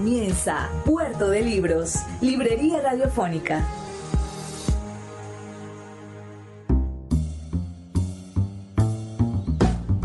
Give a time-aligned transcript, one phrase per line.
[0.00, 3.68] Comienza Puerto de Libros, Librería Radiofónica.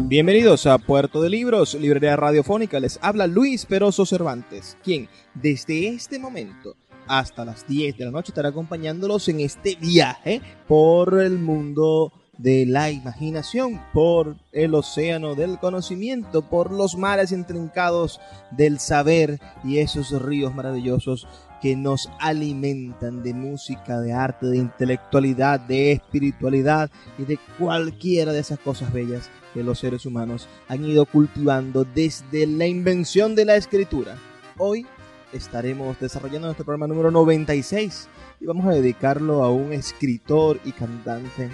[0.01, 2.81] Bienvenidos a Puerto de Libros, Librería Radiofónica.
[2.81, 6.75] Les habla Luis Peroso Cervantes, quien desde este momento
[7.07, 12.65] hasta las 10 de la noche estará acompañándolos en este viaje por el mundo de
[12.65, 18.19] la imaginación, por el océano del conocimiento, por los mares intrincados
[18.51, 21.27] del saber y esos ríos maravillosos
[21.61, 28.39] que nos alimentan de música, de arte, de intelectualidad, de espiritualidad y de cualquiera de
[28.39, 33.55] esas cosas bellas que los seres humanos han ido cultivando desde la invención de la
[33.55, 34.17] escritura.
[34.57, 34.85] Hoy
[35.33, 38.09] estaremos desarrollando nuestro programa número 96
[38.41, 41.49] y vamos a dedicarlo a un escritor y cantante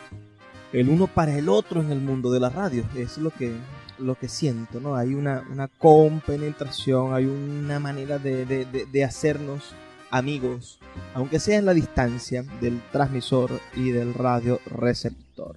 [0.73, 2.85] el uno para el otro en el mundo de la radio.
[2.97, 3.55] Es lo que
[4.01, 4.97] lo que siento, ¿no?
[4.97, 9.75] Hay una, una compenetración, hay una manera de, de, de, hacernos
[10.11, 10.79] amigos,
[11.15, 15.57] aunque sea en la distancia del transmisor y del radio receptor.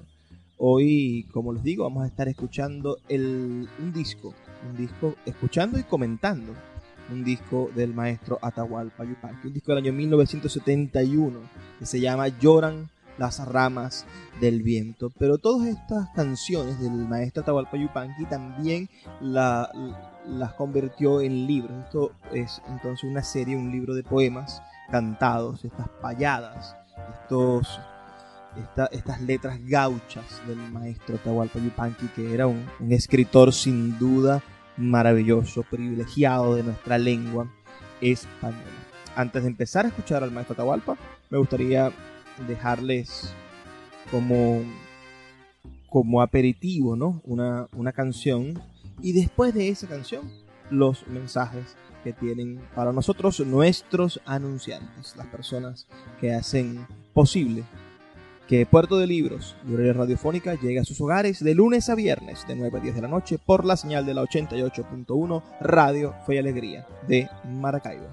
[0.58, 4.34] Hoy, como les digo, vamos a estar escuchando el, un disco,
[4.70, 6.54] un disco, escuchando y comentando
[7.12, 11.40] un disco del maestro Atahualpa Yupanqui, un disco del año 1971
[11.80, 14.06] que se llama Lloran las ramas
[14.42, 15.12] del viento.
[15.18, 18.90] Pero todas estas canciones del maestro Atahualpa Yupanqui también
[19.22, 21.84] las convirtió en libros.
[21.86, 26.76] Esto es entonces una serie, un libro de poemas cantados, estas payadas,
[27.22, 27.80] estos,
[28.92, 34.42] estas letras gauchas del maestro Atahualpa Yupanqui, que era un, un escritor sin duda
[34.78, 37.52] maravilloso, privilegiado de nuestra lengua
[38.02, 38.64] española.
[39.16, 40.98] Antes de empezar a escuchar al maestro Atahualpa,
[41.30, 41.92] me gustaría
[42.48, 43.34] dejarles
[44.10, 44.62] como,
[45.90, 47.22] como aperitivo, ¿no?
[47.24, 48.60] Una, una canción.
[49.02, 50.32] Y después de esa canción,
[50.70, 55.88] los mensajes que tienen para nosotros nuestros anunciantes, las personas
[56.20, 57.64] que hacen posible
[58.54, 62.56] que Puerto de Libros, librería radiofónica, llegue a sus hogares de lunes a viernes de
[62.56, 66.38] 9 a 10 de la noche por la señal de la 88.1 Radio Fe y
[66.38, 68.06] Alegría de Maracaibo.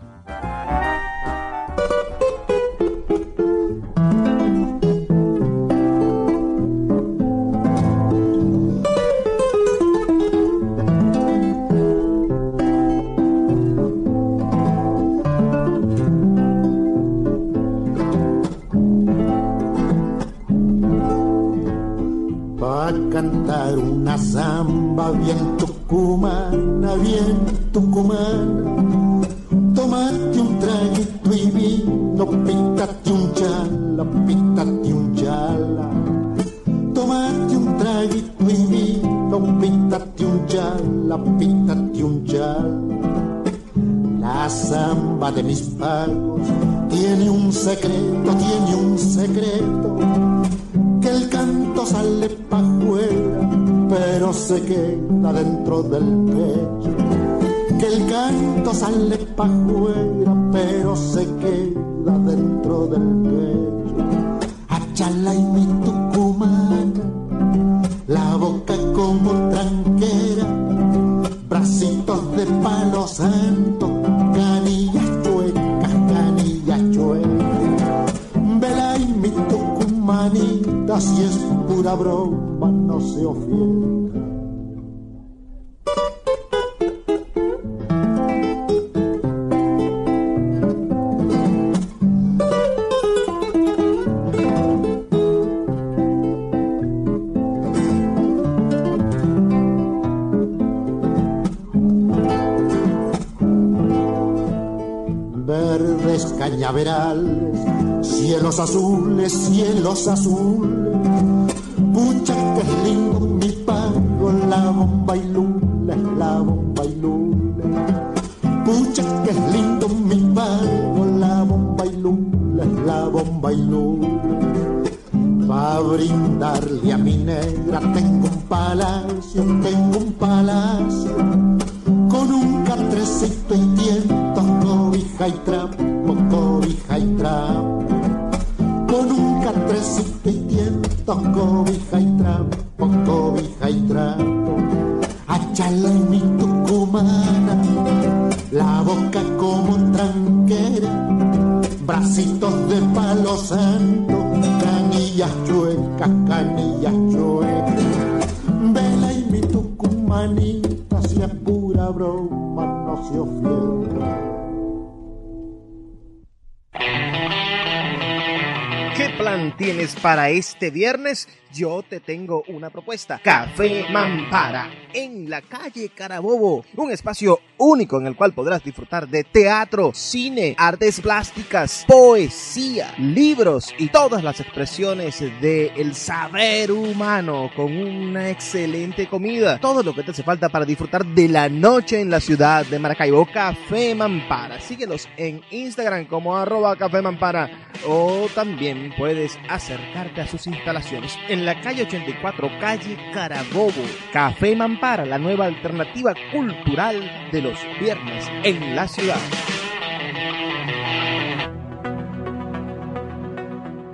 [170.31, 171.29] Este viernes?
[171.53, 173.21] Yo te tengo una propuesta.
[173.23, 176.65] Café Mampara, en la calle Carabobo.
[176.77, 183.73] Un espacio único en el cual podrás disfrutar de teatro, cine, artes plásticas, poesía, libros
[183.79, 189.61] y todas las expresiones del saber humano con una excelente comida.
[189.61, 192.79] Todo lo que te hace falta para disfrutar de la noche en la ciudad de
[192.79, 193.27] Maracaibo.
[193.27, 194.61] Café Mampara.
[194.61, 197.51] Síguelos en Instagram como arroba Café Mampara
[197.87, 203.83] o también puedes acercarte a sus instalaciones en la calle 84, calle Carabobo.
[204.13, 209.21] Café Mampara, la nueva alternativa cultural de los viernes en la ciudad.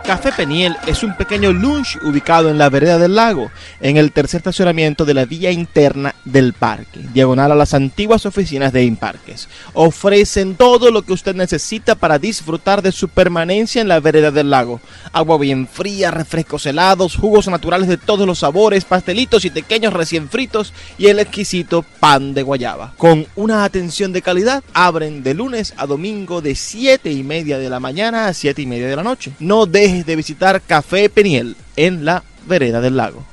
[0.09, 4.39] Café Peniel es un pequeño lunch ubicado en la vereda del lago, en el tercer
[4.39, 9.51] estacionamiento de la vía interna del parque, diagonal a las antiguas oficinas de Imparques.
[9.75, 14.49] Ofrecen todo lo que usted necesita para disfrutar de su permanencia en la vereda del
[14.49, 14.81] lago.
[15.13, 20.31] Agua bien fría, refrescos helados, jugos naturales de todos los sabores, pastelitos y pequeños recién
[20.31, 22.95] fritos y el exquisito pan de guayaba.
[22.97, 27.69] Con una atención de calidad, abren de lunes a domingo de 7 y media de
[27.69, 29.33] la mañana a 7 y media de la noche.
[29.39, 29.67] No
[30.07, 33.25] de visitar Café Peniel en la vereda del lago.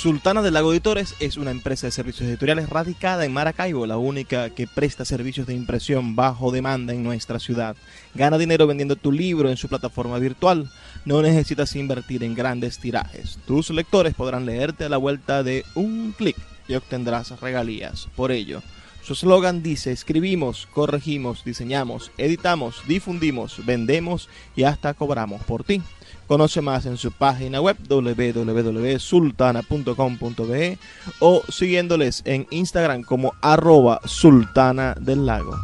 [0.00, 4.48] Sultana del Lago Editores es una empresa de servicios editoriales radicada en Maracaibo, la única
[4.48, 7.76] que presta servicios de impresión bajo demanda en nuestra ciudad.
[8.14, 10.70] Gana dinero vendiendo tu libro en su plataforma virtual.
[11.04, 13.38] No necesitas invertir en grandes tirajes.
[13.46, 18.08] Tus lectores podrán leerte a la vuelta de un clic y obtendrás regalías.
[18.16, 18.62] Por ello,
[19.02, 25.82] su eslogan dice, escribimos, corregimos, diseñamos, editamos, difundimos, vendemos y hasta cobramos por ti.
[26.30, 30.78] Conoce más en su página web www.sultana.com.be
[31.18, 35.56] o siguiéndoles en Instagram como arroba sultana del lago.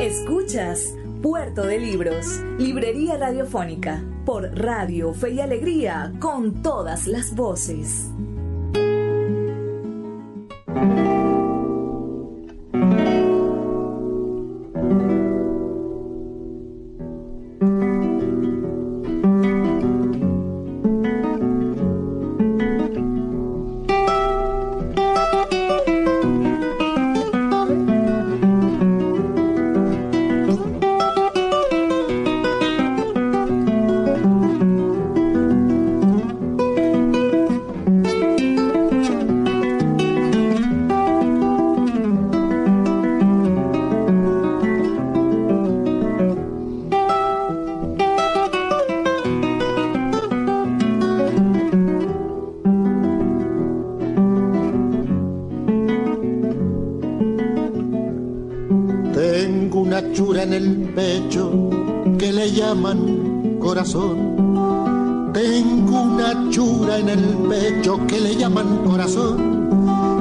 [0.00, 8.06] Escuchas Puerto de Libros, Librería Radiofónica, por Radio Fe y Alegría, con todas las voces.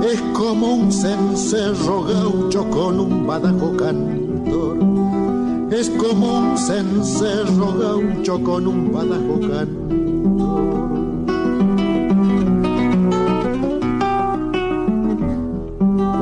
[0.10, 4.78] Es como un cencerro gaucho con un badajo cantor.
[5.70, 9.98] Es como un cencerro gaucho con un badajo cantor.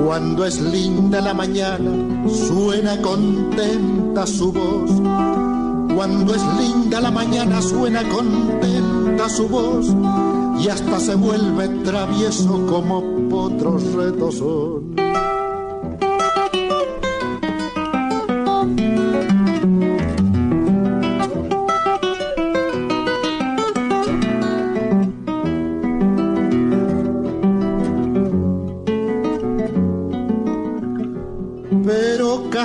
[0.04, 1.92] Cuando es linda la mañana,
[2.28, 4.90] suena contenta su voz.
[5.96, 9.94] Cuando es linda la mañana, suena contenta su voz.
[10.60, 14.96] Y hasta se vuelve travieso como potros retozón.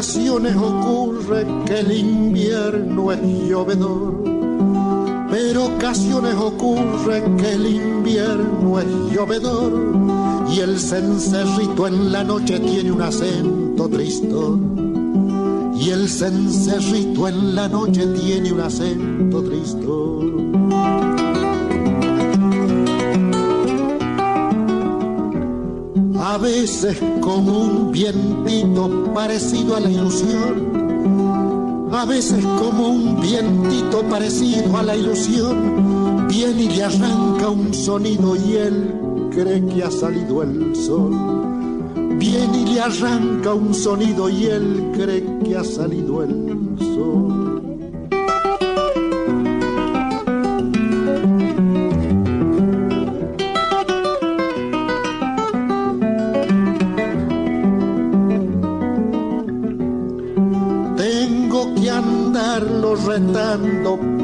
[0.01, 4.30] ocasiones ocurre que el invierno es llovedor,
[5.51, 12.93] pero ocasiones ocurre que el invierno es llovedor y el cencerrito en la noche tiene
[12.93, 15.75] un acento tristón.
[15.77, 20.21] Y el cencerrito en la noche tiene un acento tristón.
[26.33, 30.70] a veces como un vientito parecido a la ilusión,
[31.93, 38.37] a veces como un vientito parecido a la ilusión, viene y le arranca un sonido
[38.37, 38.95] y él
[39.31, 41.11] cree que ha salido el sol.
[42.19, 46.50] Viene y le arranca un sonido y él cree que ha salido el sol.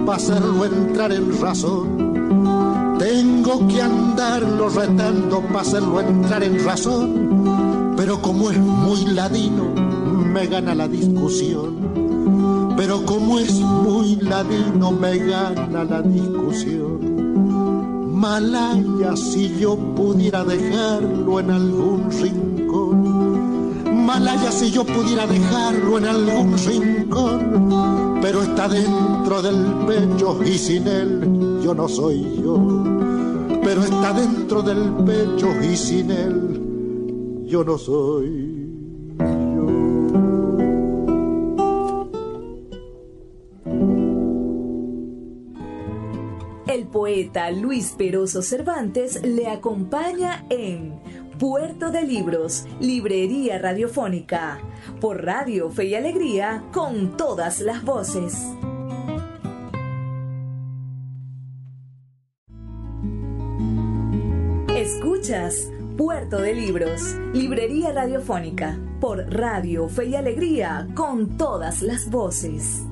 [0.07, 2.97] Para hacerlo entrar en razón.
[2.99, 7.95] Tengo que andarlo retando para hacerlo entrar en razón.
[7.97, 9.65] Pero como es muy ladino,
[10.33, 12.75] me gana la discusión.
[12.77, 16.97] Pero como es muy ladino, me gana la discusión.
[18.13, 22.56] Malaya si yo pudiera dejarlo en algún rincón.
[24.57, 31.61] Si yo pudiera dejarlo en algún rincón pero está dentro del pecho y sin él
[31.63, 32.59] yo no soy yo.
[33.63, 38.67] Pero está dentro del pecho y sin él yo no soy
[39.55, 39.67] yo.
[46.67, 50.95] El poeta Luis Peroso Cervantes le acompaña en
[51.39, 54.59] Puerto de Libros, Librería Radiofónica,
[55.03, 58.43] por Radio Fe y Alegría, con todas las voces.
[64.75, 67.03] Escuchas Puerto de Libros,
[67.35, 72.87] Librería Radiofónica, por Radio Fe y Alegría, con todas las voces.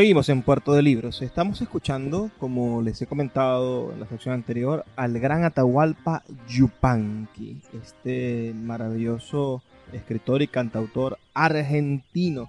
[0.00, 1.20] Seguimos en Puerto de Libros.
[1.20, 8.54] Estamos escuchando, como les he comentado en la sección anterior, al gran Atahualpa Yupanqui, este
[8.54, 12.48] maravilloso escritor y cantautor argentino,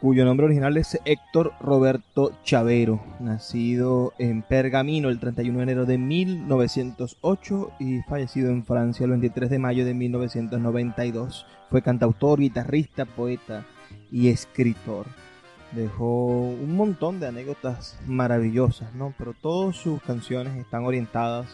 [0.00, 5.98] cuyo nombre original es Héctor Roberto Chavero, nacido en Pergamino el 31 de enero de
[5.98, 11.46] 1908 y fallecido en Francia el 23 de mayo de 1992.
[11.68, 13.66] Fue cantautor, guitarrista, poeta
[14.12, 15.06] y escritor
[15.74, 19.14] dejó un montón de anécdotas maravillosas, ¿no?
[19.18, 21.46] Pero todas sus canciones están orientadas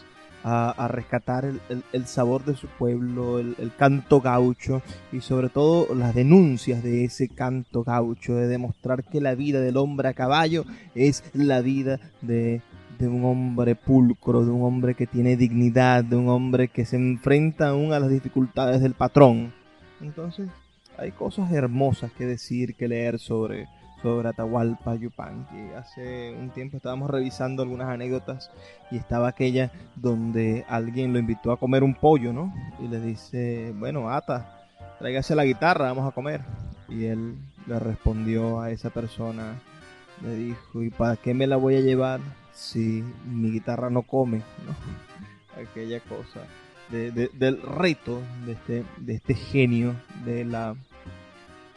[0.43, 6.83] a, rescatar el, sabor de su pueblo, el, canto gaucho y sobre todo las denuncias
[6.83, 11.61] de ese canto gaucho, de demostrar que la vida del hombre a caballo es la
[11.61, 12.61] vida de,
[12.97, 16.95] de un hombre pulcro, de un hombre que tiene dignidad, de un hombre que se
[16.95, 19.53] enfrenta aún a las dificultades del patrón.
[20.01, 20.49] Entonces,
[20.97, 23.67] hay cosas hermosas que decir, que leer sobre,
[24.01, 25.73] sobre Atahualpa Yupanqui.
[25.77, 28.51] Hace un tiempo estábamos revisando algunas anécdotas
[28.89, 32.53] y estaba aquella donde alguien lo invitó a comer un pollo, ¿no?
[32.79, 34.61] Y le dice, bueno, Ata,
[34.99, 36.41] tráigase la guitarra, vamos a comer.
[36.89, 39.55] Y él le respondió a esa persona,
[40.21, 42.19] le dijo, ¿y para qué me la voy a llevar
[42.53, 44.37] si mi guitarra no come?
[44.37, 45.61] ¿no?
[45.61, 46.41] Aquella cosa
[46.91, 50.75] del reto de este, de este genio de la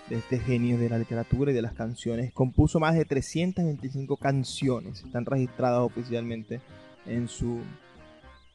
[0.09, 2.33] de este genio de la literatura y de las canciones.
[2.33, 6.61] Compuso más de 325 canciones, están registradas oficialmente
[7.07, 7.61] en su,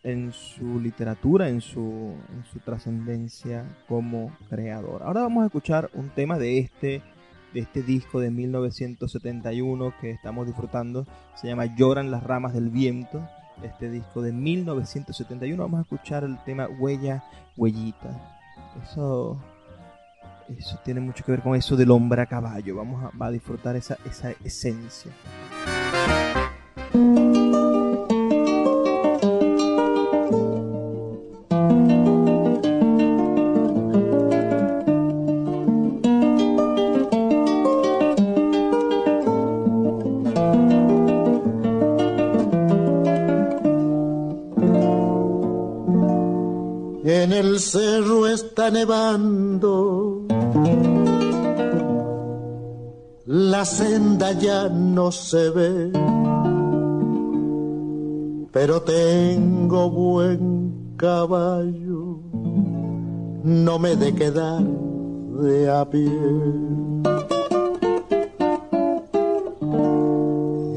[0.03, 5.03] en su literatura, en su, en su trascendencia como creador.
[5.03, 7.01] Ahora vamos a escuchar un tema de este,
[7.53, 11.08] de este disco de 1971 que estamos disfrutando.
[11.36, 13.27] Se llama Lloran las ramas del viento.
[13.63, 17.24] Este disco de 1971 vamos a escuchar el tema Huella,
[17.57, 18.38] Huellita.
[18.83, 19.38] Eso
[20.57, 22.75] eso tiene mucho que ver con eso del hombre a caballo.
[22.75, 25.12] Vamos a, a disfrutar esa, esa esencia.
[47.01, 49.39] En el cerro está nevando
[53.59, 55.91] la senda ya no se ve,
[58.53, 62.22] pero tengo buen caballo,
[63.43, 64.63] no me de quedar
[65.43, 66.22] de a pie.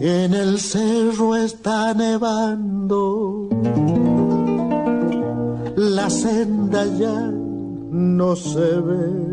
[0.00, 3.48] En el cerro está nevando,
[5.76, 7.30] la senda ya
[7.92, 9.31] no se ve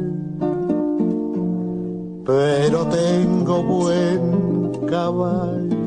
[2.29, 5.79] pero tengo buen caballo.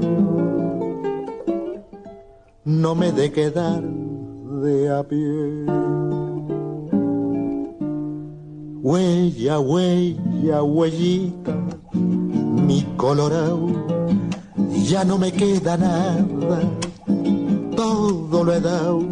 [2.65, 5.67] No me de quedar de a pie.
[8.83, 11.55] Huella, huella, huellita,
[11.93, 13.69] mi colorado,
[14.85, 16.61] ya no me queda nada,
[17.77, 19.07] todo lo he dado.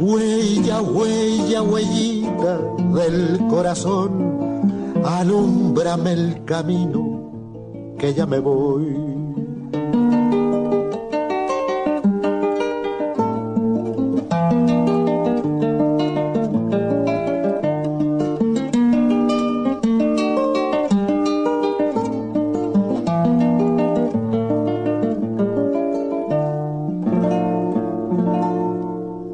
[0.00, 2.58] Huella, huella, huellita
[2.94, 4.33] del corazón
[5.04, 9.14] alumbrame el camino que ya me voy.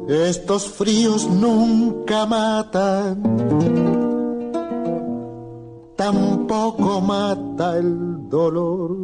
[0.09, 3.30] Estos fríos nunca matan
[6.91, 8.97] tampoco mata el dolor.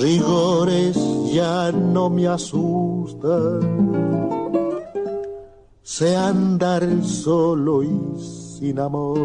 [0.00, 0.96] Rigores
[1.32, 3.60] ya no me asustan,
[5.82, 9.20] sé andar solo y sin amor.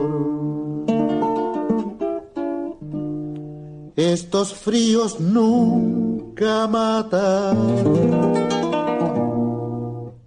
[3.95, 7.57] Estos fríos nunca matan,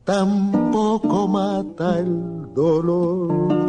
[0.05, 3.62] tampoco mata el dolor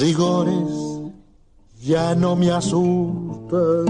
[0.00, 0.96] rigores
[1.80, 3.86] ya no me asustan.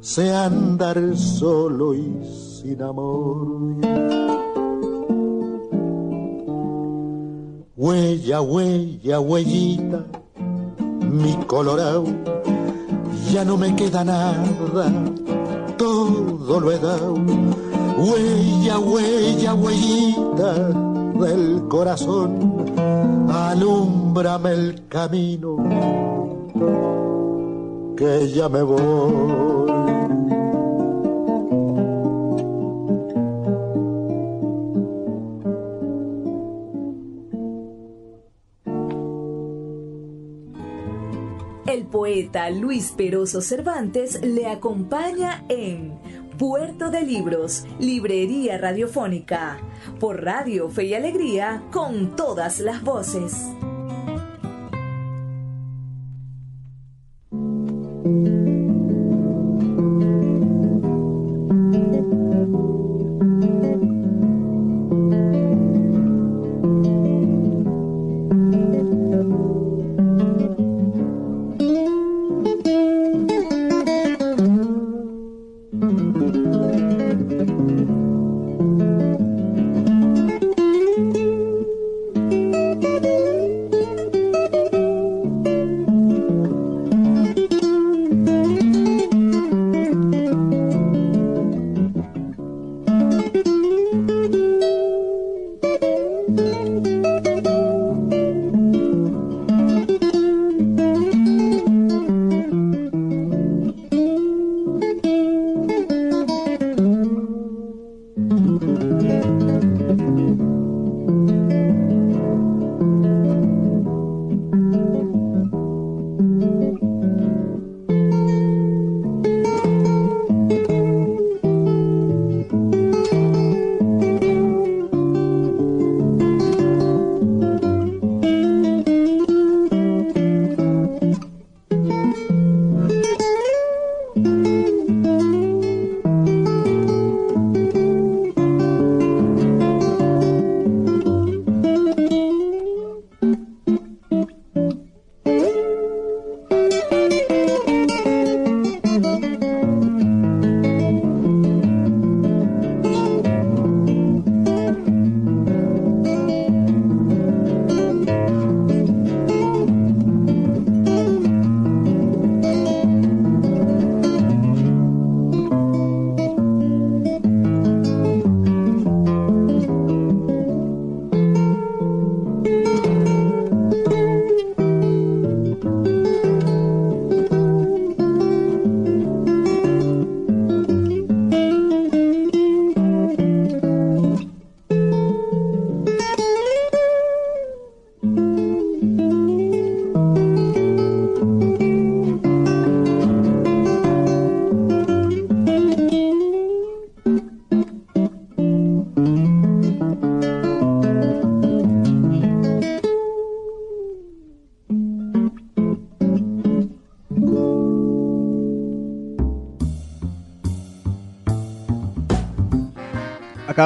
[0.00, 3.76] Sé andar solo y sin amor.
[7.76, 10.04] Huella, huella, huellita,
[11.00, 12.04] mi colorado,
[13.30, 14.44] ya no me queda nada,
[15.76, 17.14] todo lo he dado.
[17.98, 22.56] Huella, huella, huellita del corazón
[23.28, 25.56] alúmbrame el camino,
[27.96, 29.76] que ya me voy.
[41.66, 45.98] El poeta Luis Peroso Cervantes le acompaña en
[46.38, 49.58] Puerto de Libros, Librería Radiofónica,
[49.98, 53.32] por Radio Fe y Alegría, con todas las voces.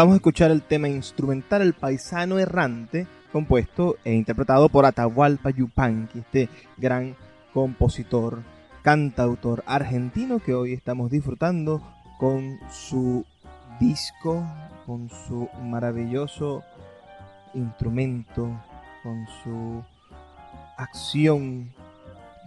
[0.01, 6.21] Acabamos de escuchar el tema instrumental El Paisano Errante, compuesto e interpretado por Atahualpa Yupanqui,
[6.21, 7.15] este gran
[7.53, 8.43] compositor,
[8.81, 11.83] cantautor argentino que hoy estamos disfrutando
[12.19, 13.27] con su
[13.79, 14.43] disco,
[14.87, 16.65] con su maravilloso
[17.53, 18.59] instrumento,
[19.03, 19.85] con su
[20.79, 21.75] acción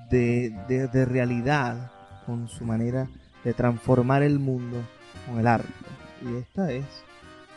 [0.09, 1.91] de, de realidad,
[2.25, 3.07] con su manera
[3.43, 4.79] de transformar el mundo
[5.27, 5.69] con el arte.
[6.23, 6.85] Y esta es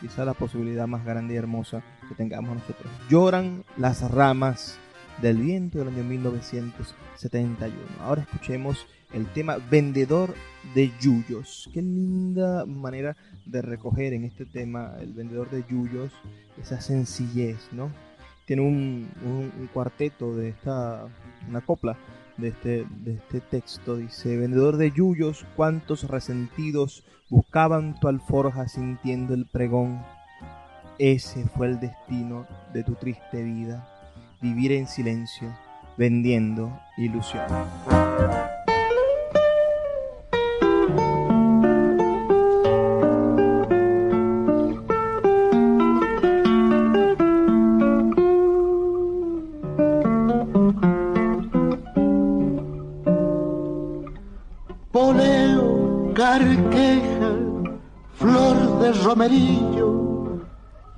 [0.06, 2.90] quizá la posibilidad más grande y hermosa que tengamos nosotros.
[3.10, 4.78] Lloran las ramas
[5.20, 7.74] del viento del año 1971.
[8.00, 10.32] Ahora escuchemos el tema Vendedor
[10.74, 11.68] de Yuyos.
[11.74, 13.16] Qué linda manera
[13.46, 16.12] de recoger en este tema el vendedor de Yuyos
[16.60, 17.90] esa sencillez, ¿no?
[18.44, 19.08] Tiene un,
[19.74, 21.08] cuarteto de esta,
[21.48, 21.96] una copla
[22.36, 23.96] de este, de este texto.
[23.96, 30.02] Dice, vendedor de yuyos, cuántos resentidos buscaban tu alforja sintiendo el pregón.
[30.98, 33.86] Ese fue el destino de tu triste vida,
[34.40, 35.54] vivir en silencio,
[35.96, 37.44] vendiendo ilusión.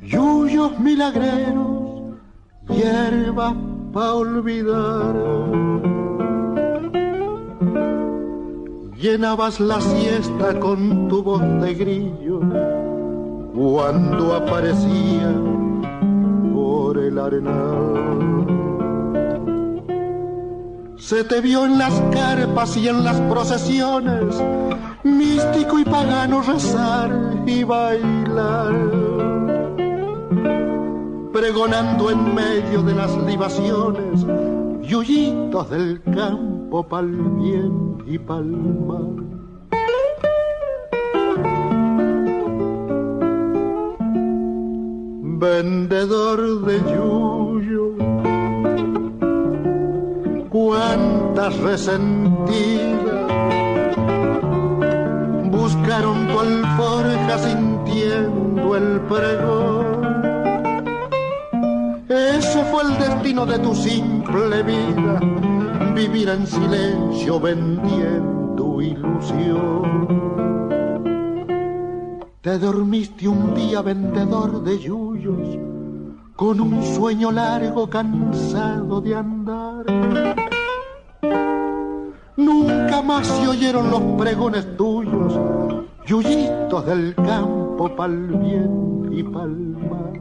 [0.00, 2.14] Yuyos milagreros,
[2.68, 3.54] hierbas
[3.92, 5.14] pa' olvidar.
[8.96, 12.40] Llenabas la siesta con tu voz de grillo
[13.54, 15.32] cuando aparecía
[16.52, 18.38] por el arenal.
[20.98, 24.42] Se te vio en las carpas y en las procesiones,
[25.16, 27.10] místico y pagano rezar
[27.46, 28.74] y bailar.
[31.32, 34.26] Pregonando en medio de las libaciones,
[34.82, 38.44] yuyitos del campo pa'l bien y pa'l
[38.86, 39.28] mal.
[45.38, 47.94] vendedor de yuyo.
[50.50, 53.07] Cuántas resentidas
[55.98, 59.98] buscaron tu alforja sintiendo el pregón.
[62.08, 65.20] Ese fue el destino de tu simple vida,
[65.94, 70.08] vivir en silencio vendiendo ilusión.
[72.40, 75.58] Te dormiste un día vendedor de yuyos,
[76.36, 79.84] con un sueño largo cansado de andar.
[82.36, 85.36] Nunca más se oyeron los pregones tuyos,
[86.08, 88.72] yuyitos del campo pa'l bien
[89.12, 89.56] y pa'l
[89.90, 90.16] mal.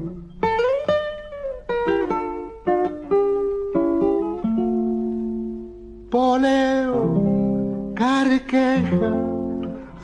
[6.12, 9.12] Poleo, carqueja,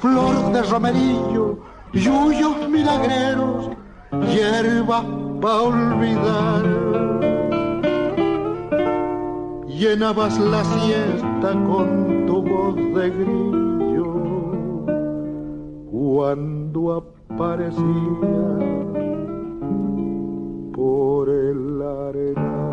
[0.02, 1.60] flor de romerillo,
[1.91, 3.72] yuyos milagreros,
[4.32, 5.04] hierba
[5.41, 6.63] pa' olvidar.
[9.67, 13.62] Llenabas la siesta con tu voz de grillo
[16.13, 16.93] cuando
[17.28, 17.82] aparecía
[20.71, 22.69] por el arenal.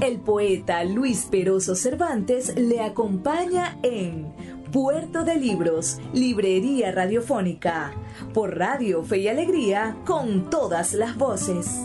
[0.00, 4.32] El poeta Luis Peroso Cervantes le acompaña en
[4.72, 7.92] Puerto de Libros, Librería Radiofónica,
[8.32, 11.82] por Radio Fe y Alegría, con todas las voces.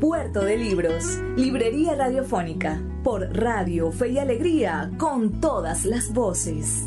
[0.00, 6.84] Puerto de Libros, Librería Radiofónica, por Radio Fe y Alegría, con todas las voces.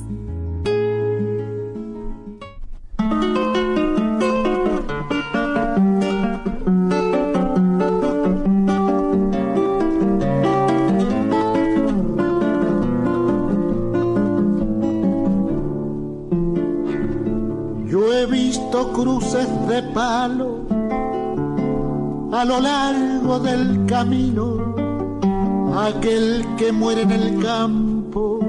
[18.94, 20.69] cruces de palo
[22.32, 24.76] a lo largo del camino.
[25.76, 28.40] Aquel que muere en el campo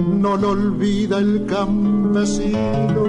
[0.00, 3.04] no lo olvida el campesino.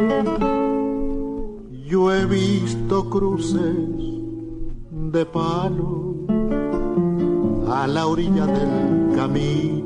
[1.86, 3.76] Yo he visto cruces
[4.92, 6.16] de palo
[7.72, 9.83] a la orilla del camino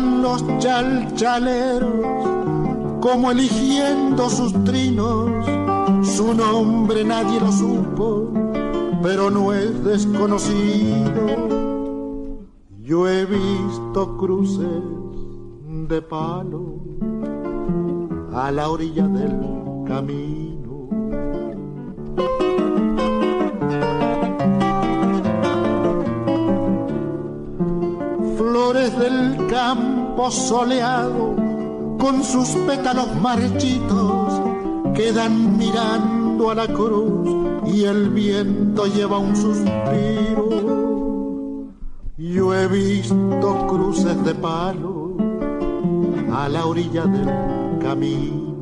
[0.00, 2.26] los chalchaleros
[3.00, 5.46] como eligiendo sus trinos.
[6.02, 8.32] Su nombre nadie lo supo,
[9.02, 11.12] pero no es desconocido.
[12.82, 14.82] Yo he visto cruces
[15.88, 16.76] de palo
[18.32, 19.38] a la orilla del
[19.86, 20.45] camino
[28.72, 31.36] del campo soleado,
[31.98, 34.40] con sus pétalos marchitos,
[34.92, 37.30] quedan mirando a la cruz
[37.64, 40.48] y el viento lleva un suspiro.
[42.16, 45.16] Yo he visto cruces de palo
[46.32, 48.56] a la orilla del camino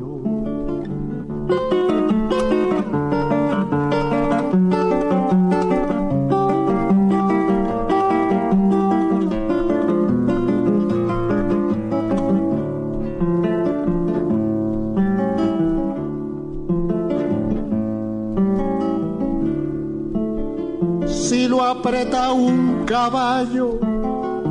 [22.85, 23.79] caballo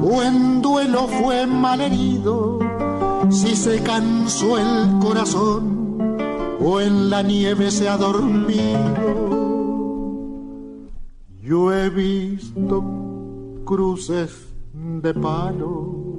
[0.02, 2.58] o en duelo fue malherido,
[3.30, 5.98] si se cansó el corazón
[6.60, 9.24] o en la nieve se ha dormido.
[11.40, 12.84] Yo he visto
[13.64, 16.16] cruces de palo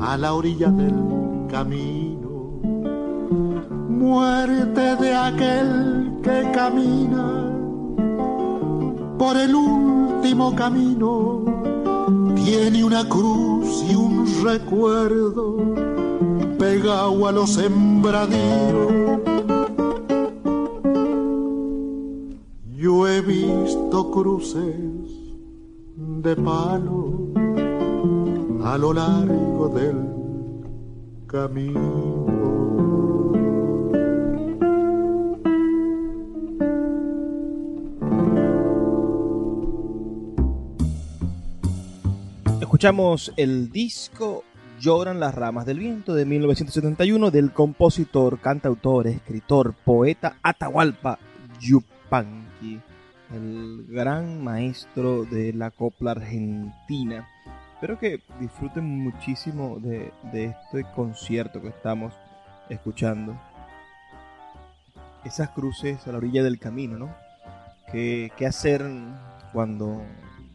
[0.00, 2.60] a la orilla del camino,
[3.88, 7.48] muerte de aquel que camina
[9.18, 9.54] por el
[10.28, 11.42] último camino
[12.34, 15.56] tiene una cruz y un recuerdo
[16.58, 18.92] pegado a los sembradíos.
[22.76, 24.76] Yo he visto cruces
[25.96, 27.28] de palo
[28.64, 29.96] a lo largo del
[31.26, 32.27] camino.
[42.78, 44.44] Escuchamos el disco
[44.78, 51.18] Lloran las ramas del viento de 1971 del compositor, cantautor, escritor, poeta Atahualpa
[51.58, 52.80] Yupanqui,
[53.34, 57.26] el gran maestro de la copla argentina.
[57.74, 62.14] Espero que disfruten muchísimo de, este concierto que estamos
[62.68, 63.36] escuchando.
[65.24, 67.12] Esas cruces a la orilla del camino, ¿no?
[67.90, 68.88] ¿Qué, hacer
[69.52, 70.00] cuando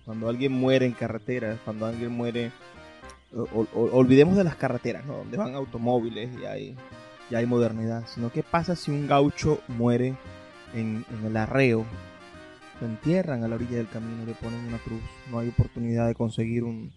[0.06, 2.52] cuando alguien muere en carretera, cuando alguien muere,
[3.74, 5.18] olvidemos de las carreteras, ¿no?
[5.18, 6.76] Donde van automóviles y hay,
[7.30, 10.16] ya hay modernidad, sino qué pasa si un gaucho muere
[10.74, 11.86] en, el arreo,
[12.82, 16.16] lo entierran a la orilla del camino, le ponen una cruz, no hay oportunidad de
[16.16, 16.92] conseguir un,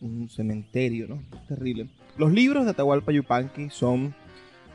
[0.00, 1.22] un cementerio, ¿no?
[1.48, 1.88] Terrible.
[2.18, 4.14] Los libros de Atahualpa Yupanqui son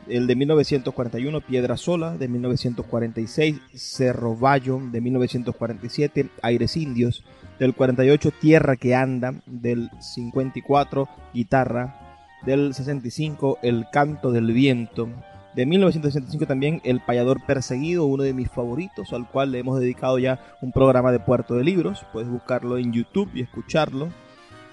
[0.08, 7.24] el de 1941, Piedra Sola, de 1946, Cerro Bayo, de 1947, Aires Indios,
[7.58, 15.08] del 48, Tierra que Anda, del 54, Guitarra, del 65, El Canto del Viento,
[15.54, 20.18] de 1965 también El Payador Perseguido, uno de mis favoritos, al cual le hemos dedicado
[20.18, 24.08] ya un programa de Puerto de Libros, puedes buscarlo en YouTube y escucharlo.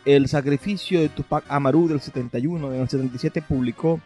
[0.05, 3.99] El Sacrificio de Tupac Amaru del 71, en el 77 publicó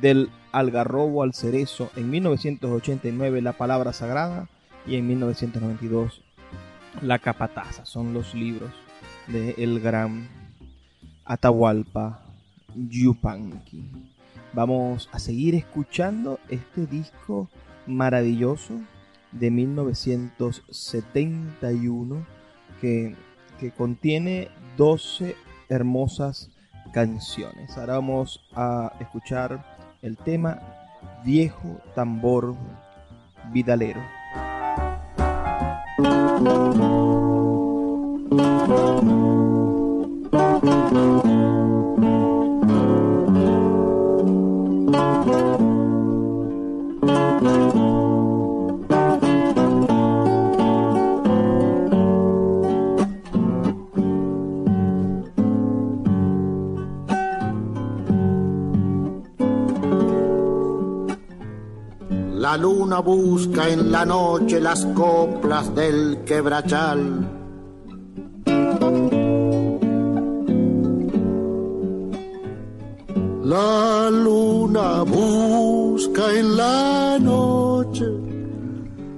[0.00, 4.48] del algarrobo al cerezo, en 1989 La Palabra Sagrada
[4.86, 6.22] y en 1992
[7.02, 7.84] La Capataza.
[7.84, 8.70] Son los libros
[9.26, 10.30] de el gran
[11.26, 12.22] Atahualpa
[12.74, 13.84] Yupanqui.
[14.54, 17.50] Vamos a seguir escuchando este disco
[17.86, 18.80] maravilloso
[19.32, 22.26] de 1971
[22.80, 23.14] que,
[23.60, 25.36] que contiene 12
[25.68, 26.50] hermosas
[26.94, 27.76] canciones.
[27.76, 30.58] Ahora vamos a escuchar el tema
[31.24, 32.54] Viejo Tambor
[33.52, 34.00] Vidalero.
[62.56, 67.28] La luna busca en la noche las coplas del quebrachal.
[73.44, 78.06] La luna busca en la noche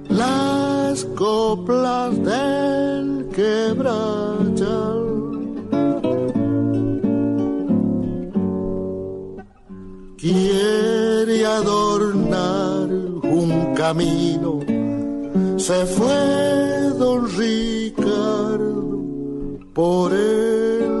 [0.09, 4.38] las coplas del quebrachal.
[13.89, 14.59] Camino
[15.57, 18.83] se fue don Ricardo
[19.73, 20.99] por el.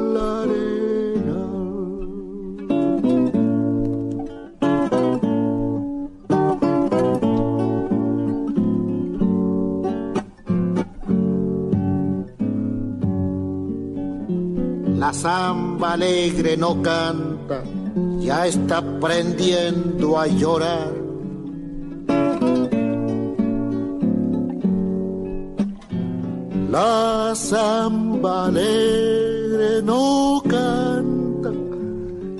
[14.97, 17.63] La samba alegre no canta,
[18.19, 21.08] ya está aprendiendo a llorar
[26.71, 31.51] La samba alegre no canta,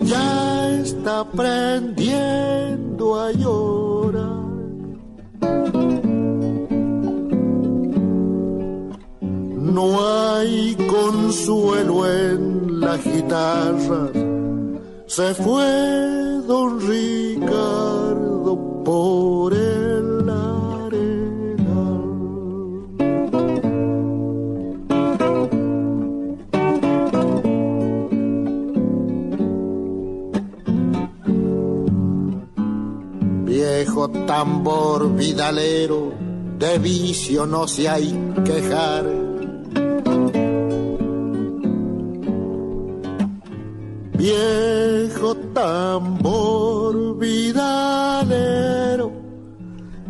[0.01, 4.39] ya está aprendiendo a llorar.
[9.75, 14.11] No hay consuelo en la guitarra,
[15.07, 19.78] se fue don Ricardo por el
[34.29, 36.13] tambor vidalero,
[36.59, 38.13] de vicio no se hay
[38.45, 39.05] quejar.
[44.13, 49.11] Viejo tambor vidalero,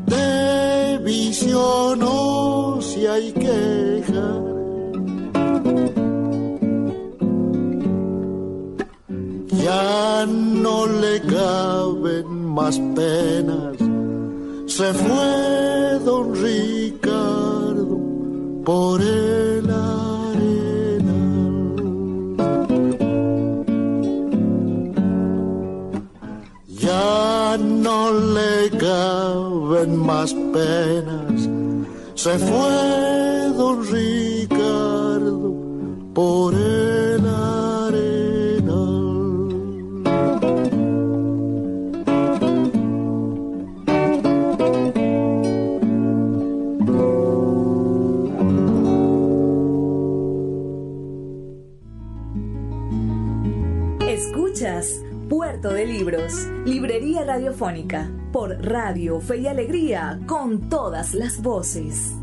[0.06, 4.44] de vicio no se hay quejar.
[9.64, 13.69] Ya no le caben más penas.
[14.80, 18.00] Se fue don Ricardo
[18.64, 21.20] por el arena.
[26.68, 31.50] Ya no le caben más penas.
[32.16, 35.54] Se fue don Ricardo
[36.14, 36.99] por el
[56.70, 62.19] Librería Radiofónica, por Radio Fe y Alegría, con todas las voces.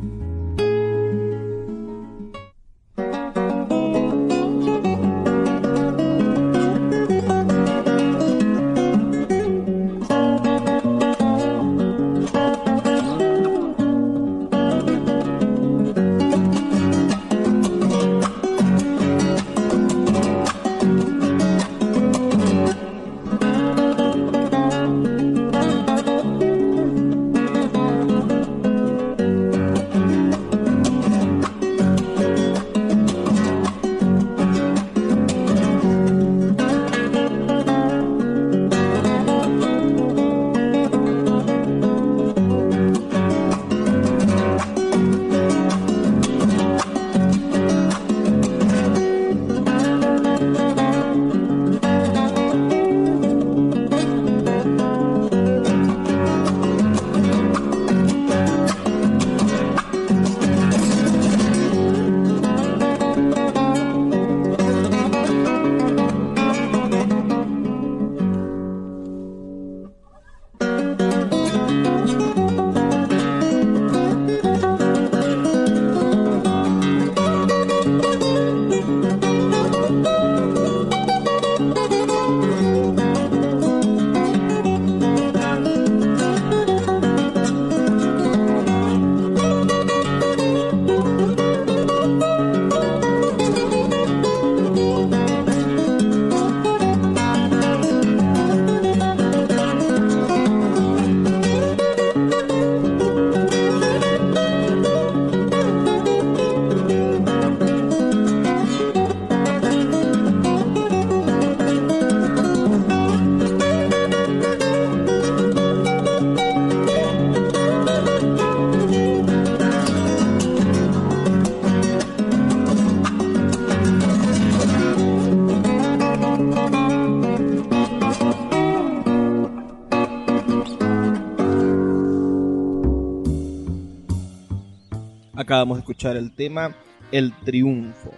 [135.47, 136.75] Acabamos de escuchar el tema
[137.13, 138.11] El Triunfo,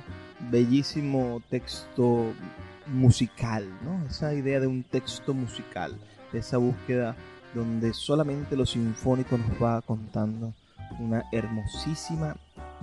[0.50, 2.32] bellísimo texto
[2.86, 4.02] musical, ¿no?
[4.06, 5.94] Esa idea de un texto musical,
[6.32, 7.16] de esa búsqueda
[7.54, 10.54] donde solamente lo sinfónico nos va contando
[10.98, 12.34] una hermosísima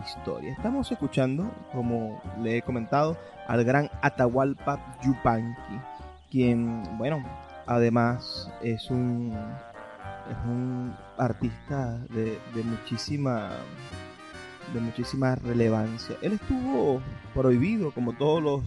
[0.06, 0.52] historia.
[0.52, 3.18] Estamos escuchando, como le he comentado,
[3.48, 5.80] al gran Atahualpa Yupanqui,
[6.30, 7.26] quien, bueno,
[7.66, 9.36] además es un,
[10.30, 13.50] es un artista de, de muchísima
[14.74, 16.16] de muchísima relevancia.
[16.22, 17.02] Él estuvo
[17.34, 18.64] prohibido, como todos los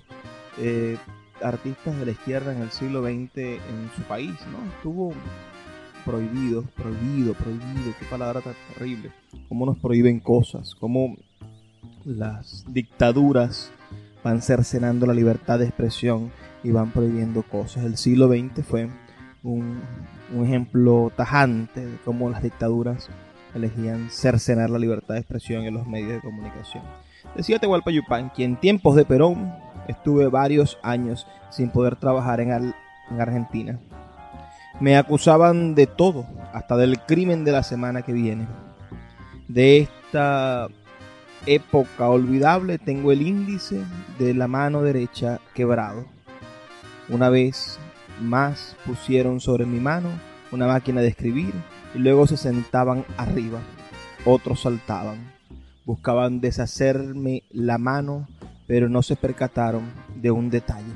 [0.58, 0.96] eh,
[1.42, 4.58] artistas de la izquierda en el siglo XX en su país, ¿no?
[4.76, 5.12] Estuvo
[6.04, 9.12] prohibido, prohibido, prohibido, qué palabra tan terrible.
[9.48, 11.16] Cómo nos prohíben cosas, cómo
[12.04, 13.70] las dictaduras
[14.24, 16.30] van cercenando la libertad de expresión
[16.64, 17.84] y van prohibiendo cosas.
[17.84, 18.88] El siglo XX fue
[19.42, 19.80] un,
[20.34, 23.08] un ejemplo tajante de cómo las dictaduras
[23.54, 26.82] elegían cercenar la libertad de expresión en los medios de comunicación.
[27.34, 29.54] Decía Tehualpa Yupan que en tiempos de Perón
[29.86, 33.78] estuve varios años sin poder trabajar en, en Argentina.
[34.80, 38.46] Me acusaban de todo, hasta del crimen de la semana que viene.
[39.48, 40.68] De esta
[41.46, 43.82] época olvidable tengo el índice
[44.18, 46.06] de la mano derecha quebrado.
[47.08, 47.78] Una vez
[48.20, 50.10] más pusieron sobre mi mano
[50.50, 51.52] una máquina de escribir
[51.98, 53.60] luego se sentaban arriba.
[54.24, 55.32] Otros saltaban.
[55.84, 58.28] Buscaban deshacerme la mano,
[58.66, 59.82] pero no se percataron
[60.16, 60.92] de un detalle.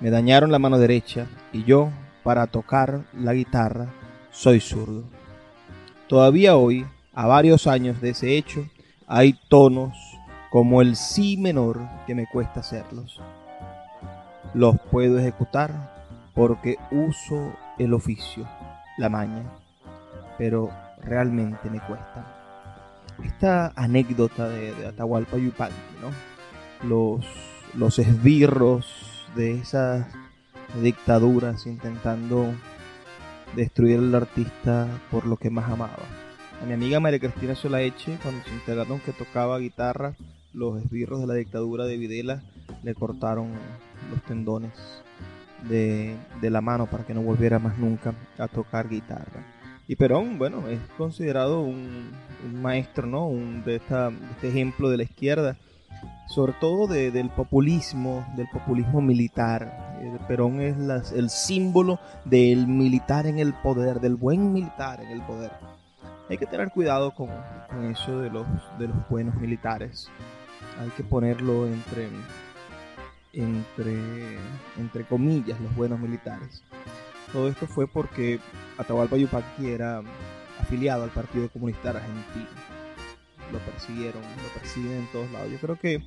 [0.00, 1.90] Me dañaron la mano derecha y yo,
[2.22, 3.88] para tocar la guitarra,
[4.30, 5.04] soy zurdo.
[6.06, 8.66] Todavía hoy, a varios años de ese hecho,
[9.06, 9.96] hay tonos
[10.50, 13.20] como el si menor que me cuesta hacerlos.
[14.54, 15.94] Los puedo ejecutar,
[16.34, 18.48] porque uso el oficio,
[18.96, 19.42] la maña,
[20.38, 20.70] pero
[21.02, 22.34] realmente me cuesta.
[23.24, 26.88] Esta anécdota de, Atahualpa Yupanqui, ¿no?
[26.88, 27.26] Los,
[27.74, 30.06] los esbirros de esas
[30.82, 32.54] dictaduras intentando
[33.56, 35.98] destruir al artista por lo que más amaba.
[36.62, 40.14] A mi amiga María Cristina Solaeche, cuando se enteraron que tocaba guitarra,
[40.52, 42.42] los esbirros de la dictadura de Videla
[42.82, 43.52] le cortaron
[44.10, 44.72] los tendones
[45.68, 49.57] de, la mano para que no volviera más nunca a tocar guitarra.
[49.90, 52.10] Y Perón, bueno, es considerado un,
[52.60, 53.26] maestro, ¿no?
[53.26, 55.56] Un, de, este ejemplo de la izquierda,
[56.28, 59.96] sobre todo del populismo, del populismo militar.
[60.02, 60.76] Eh, Perón es
[61.12, 65.52] el símbolo del militar en el poder, del buen militar en el poder.
[66.28, 67.30] Hay que tener cuidado con,
[67.90, 68.46] eso de los,
[69.08, 70.10] buenos militares.
[70.82, 72.10] Hay que ponerlo entre,
[74.76, 76.62] entre comillas, los buenos militares.
[77.32, 78.38] Todo esto fue porque
[78.78, 80.02] Atahualpa Yupanqui era
[80.60, 82.46] afiliado al Partido Comunista Argentino.
[83.52, 85.50] Lo persiguieron, lo persiguen en todos lados.
[85.50, 86.02] Yo creo que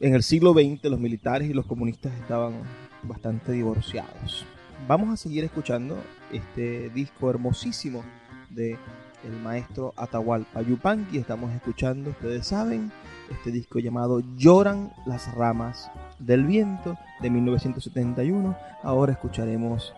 [0.00, 2.62] en el siglo XX los militares y los comunistas estaban
[3.02, 4.46] bastante divorciados.
[4.86, 5.98] Vamos a seguir escuchando
[6.32, 8.04] este disco hermosísimo
[8.50, 8.78] de
[9.24, 11.18] el maestro Atahualpa Yupanqui.
[11.18, 12.92] Estamos escuchando, ustedes saben,
[13.30, 18.56] este disco llamado Lloran las ramas del viento de 1971.
[18.82, 19.92] Ahora escucharemos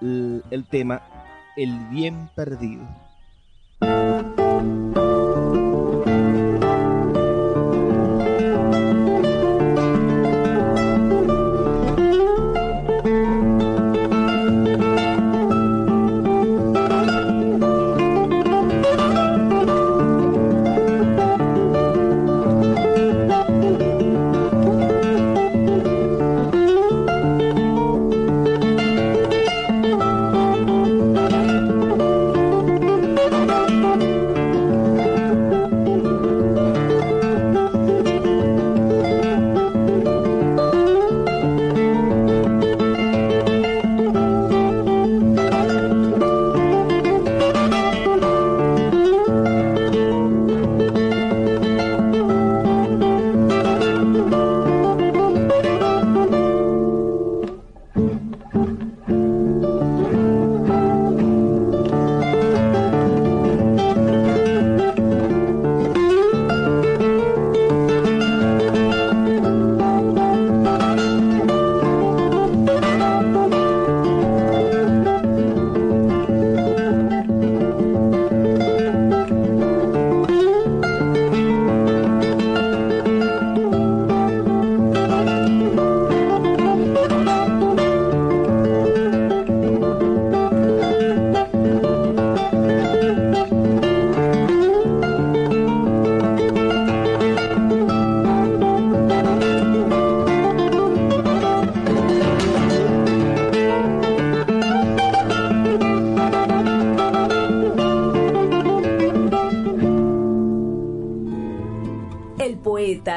[0.00, 1.02] el, tema
[1.56, 2.86] El bien perdido.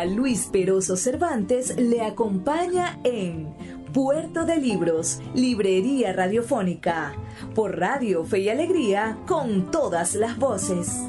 [0.06, 3.56] Luis Peroso Cervantes le acompaña en
[3.94, 7.14] Puerto de Libros, Librería Radiofónica,
[7.56, 11.00] por Radio Fe y Alegría, con todas las voces.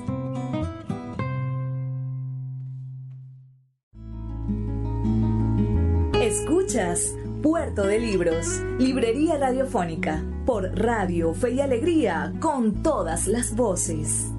[6.21, 14.31] Escuchas Puerto de Libros, Librería Radiofónica, por Radio Fe y Alegría, con todas las voces.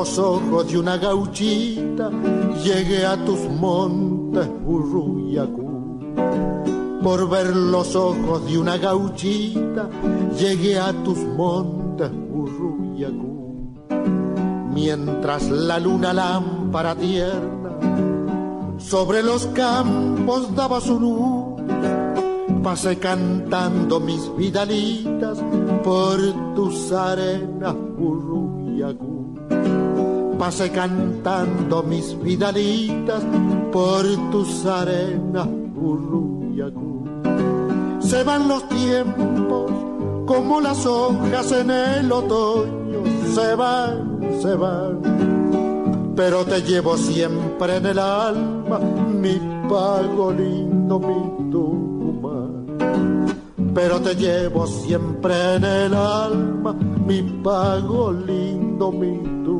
[0.00, 2.10] Los ojos de una gauchita,
[2.64, 6.14] llegué a tus montes, Burruyacú.
[7.02, 9.90] Por ver los ojos de una gauchita,
[10.38, 13.74] llegué a tus montes, Burruyacú.
[14.72, 21.50] Mientras la luna lámpara tierna sobre los campos daba su luz
[22.62, 25.38] pasé cantando mis vidalitas
[25.84, 26.18] por
[26.54, 28.39] tus arenas, Burruyacú.
[30.40, 33.22] Pasé cantando mis vidalitas
[33.70, 37.04] por tus arenas, Burruyacú.
[38.00, 39.70] Se van los tiempos
[40.24, 43.02] como las hojas en el otoño,
[43.34, 46.12] se van, se van.
[46.16, 49.38] Pero te llevo siempre en el alma, mi
[49.68, 52.66] pago lindo, mi Tucumán.
[53.74, 56.72] Pero te llevo siempre en el alma,
[57.06, 59.59] mi pago lindo, mi Tucumán.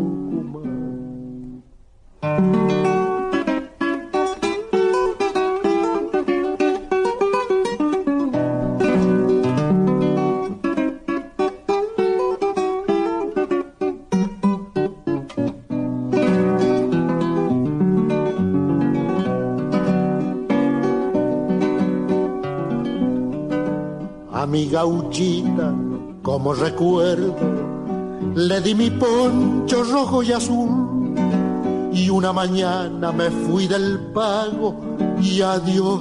[24.33, 25.75] A mi gauchita,
[26.23, 27.37] como recuerdo,
[28.35, 30.90] le di mi poncho rojo y azul.
[32.11, 34.75] Una mañana me fui del pago
[35.23, 36.01] y adiós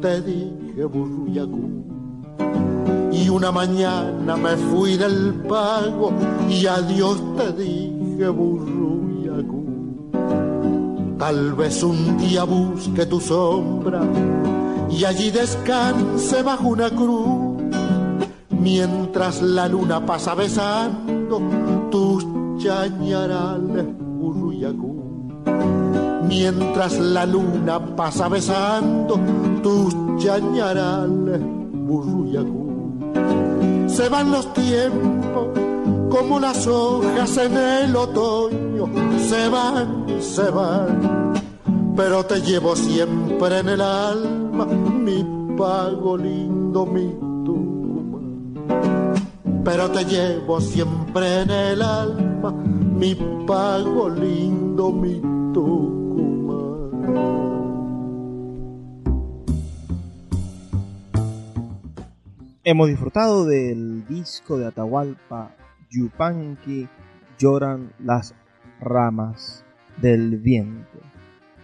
[0.00, 1.84] te dije burruyacú.
[3.12, 6.12] Y una mañana me fui del pago
[6.48, 9.64] y adiós te dije burruyacú.
[11.18, 14.00] Tal vez un día busque tu sombra
[14.88, 17.62] y allí descanse bajo una cruz
[18.48, 21.42] mientras la luna pasa besando
[21.90, 22.24] tus
[22.62, 24.01] chañarales.
[26.34, 29.20] Mientras la luna pasa besando
[29.62, 31.38] tus chañarales
[31.86, 33.12] burruyacú.
[33.86, 35.48] Se van los tiempos
[36.10, 38.88] como las hojas en el otoño,
[39.28, 41.34] se van, se van,
[41.94, 45.22] pero te llevo siempre en el alma, mi
[45.54, 47.14] pago lindo, mi
[49.64, 53.14] pero te llevo siempre en el alma, mi
[53.46, 55.20] pago lindo, mi
[55.52, 56.92] Tucumán.
[62.64, 65.54] Hemos disfrutado del disco de Atahualpa
[65.90, 66.88] Yupanqui,
[67.38, 68.34] Lloran las
[68.80, 69.64] ramas
[70.00, 70.98] del viento.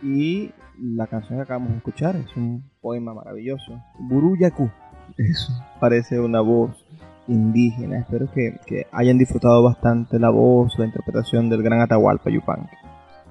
[0.03, 3.81] Y la canción que acabamos de escuchar es un poema maravilloso.
[3.99, 4.71] Buruyaku.
[5.17, 6.88] Eso parece una voz
[7.29, 8.01] indígena.
[8.01, 8.59] Espero que,
[8.91, 12.75] hayan disfrutado bastante la voz, la interpretación del gran Atahualpa Yupanqui.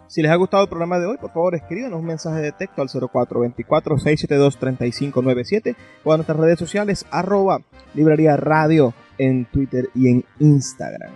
[0.08, 2.82] Si les ha gustado el programa de hoy, por favor escríbanos un mensaje de texto
[2.82, 5.76] al 0424-672-3597
[6.06, 7.60] o a nuestras redes sociales arroba
[7.94, 11.12] librería radio en Twitter y en Instagram.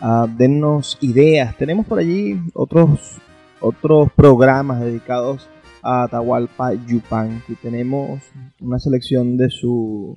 [0.00, 1.54] Uh, dennos ideas.
[1.58, 3.18] Tenemos por allí otros,
[3.60, 5.50] otros programas dedicados
[5.82, 7.56] a Atahualpa Yupanqui.
[7.56, 8.22] Tenemos
[8.60, 10.16] una selección de su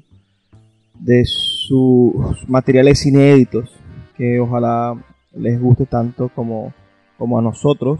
[1.04, 2.14] de sus
[2.48, 3.70] materiales inéditos
[4.16, 4.96] que ojalá
[5.34, 6.74] les guste tanto como,
[7.18, 8.00] como a nosotros.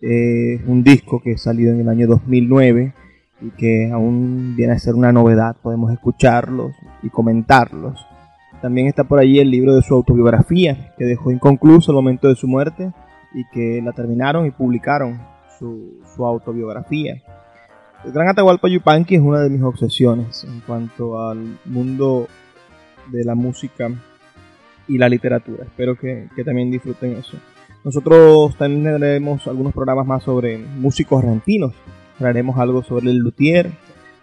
[0.00, 2.92] Es un disco que salió en el año 2009
[3.40, 5.56] y que aún viene a ser una novedad.
[5.62, 6.72] Podemos escucharlos
[7.02, 8.06] y comentarlos.
[8.60, 12.36] También está por allí el libro de su autobiografía que dejó inconcluso el momento de
[12.36, 12.92] su muerte
[13.34, 15.20] y que la terminaron y publicaron
[15.58, 17.22] su, su autobiografía.
[18.06, 22.28] El Gran Atahualpa Yupanqui es una de mis obsesiones en cuanto al mundo
[23.10, 23.90] de la música
[24.86, 25.64] y la literatura.
[25.64, 27.36] Espero que, que también disfruten eso.
[27.82, 31.72] Nosotros también tendremos algunos programas más sobre músicos argentinos.
[32.16, 33.72] Traeremos algo sobre el luthier,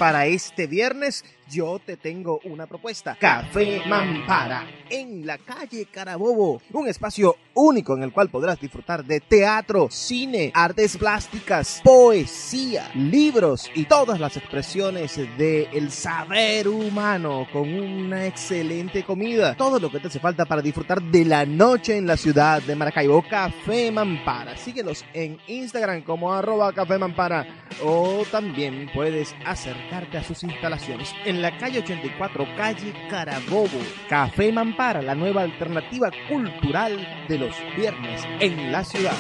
[0.03, 1.23] Para este viernes?
[1.49, 3.17] Yo te tengo una propuesta.
[3.19, 6.61] Café Mampara, en la calle Carabobo.
[6.71, 13.69] Un espacio único en el cual podrás disfrutar de teatro, cine, artes plásticas, poesía, libros
[13.75, 19.55] y todas las expresiones del saber humano con una excelente comida.
[19.55, 22.75] Todo lo que te hace falta para disfrutar de la noche en la ciudad de
[22.75, 23.23] Maracaibo.
[23.29, 24.57] Café Mampara.
[24.57, 27.45] Síguelos en Instagram como arroba Café Mampara
[27.83, 33.79] o también puedes acercarte a sus instalaciones en la calle 84, calle Carabobo.
[34.09, 39.13] Café Mampara, la nueva alternativa cultural de los viernes en la ciudad.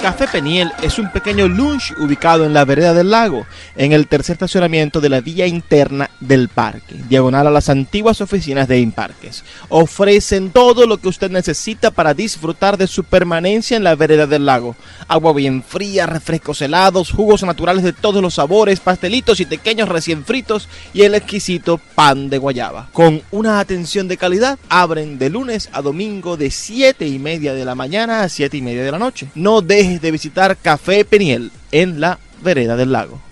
[0.00, 3.46] Café Peniel es un pequeño lunch ubicado en la vereda del lago,
[3.76, 8.68] en el tercer estacionamiento de la vía interna del parque, diagonal a las antiguas oficinas
[8.68, 9.42] de Imparques.
[9.68, 14.46] Ofrecen todo lo que usted necesita para disfrutar de su permanencia en la vereda del
[14.46, 14.76] lago.
[15.08, 20.24] Agua bien fría, refrescos helados, jugos naturales de todos los sabores, pastelitos y pequeños recién
[20.24, 22.88] fritos y el exquisito pan de guayaba.
[22.92, 27.64] Con una atención de calidad, abren de lunes a domingo de 7 y media de
[27.64, 29.28] la mañana a 7 y media de la noche.
[29.34, 29.60] No
[29.96, 33.27] de visitar Café Peniel en la vereda del lago.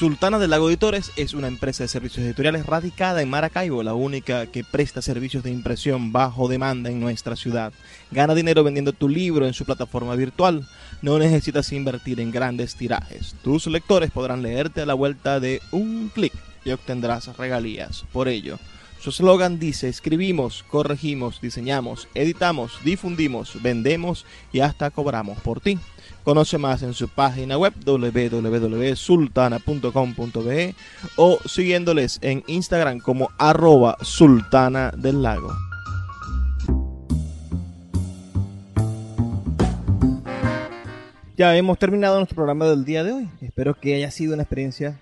[0.00, 4.46] Sultana del Lago Editores es una empresa de servicios editoriales radicada en Maracaibo, la única
[4.46, 7.74] que presta servicios de impresión bajo demanda en nuestra ciudad.
[8.10, 10.66] Gana dinero vendiendo tu libro en su plataforma virtual.
[11.02, 13.34] No necesitas invertir en grandes tirajes.
[13.42, 16.32] Tus lectores podrán leerte a la vuelta de un clic
[16.64, 18.06] y obtendrás regalías.
[18.10, 18.58] Por ello,
[19.02, 25.78] su eslogan dice, escribimos, corregimos, diseñamos, editamos, difundimos, vendemos y hasta cobramos por ti.
[26.24, 30.74] Conoce más en su página web www.sultana.com.be
[31.16, 35.50] o siguiéndoles en Instagram como arroba sultana del lago.
[41.40, 43.30] Ya hemos terminado nuestro programa del día de hoy.
[43.40, 45.00] Espero que haya sido una experiencia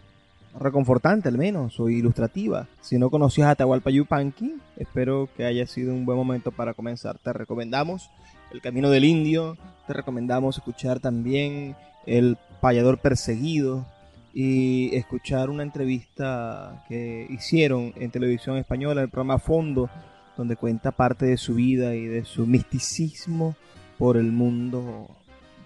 [0.56, 2.68] reconfortante al menos o ilustrativa.
[2.80, 7.18] Si no conocías a Atahualpa Yupanqui, espero que haya sido un buen momento para comenzar.
[7.18, 8.08] Te recomendamos
[8.51, 11.76] El Camino del Indio, te recomendamos escuchar también
[12.07, 13.86] El Payador Perseguido
[14.32, 19.90] y escuchar una entrevista que hicieron en televisión española, el programa Fondo,
[20.36, 23.55] donde cuenta parte de su vida y de su misticismo
[23.99, 25.09] por el mundo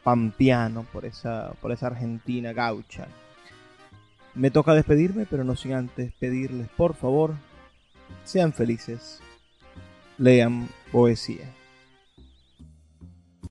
[0.02, 3.06] pampeano, por esa, por esa Argentina gaucha.
[4.34, 7.34] Me toca despedirme, pero no sin antes pedirles, por favor,
[8.24, 9.20] sean felices,
[10.18, 11.61] lean poesía.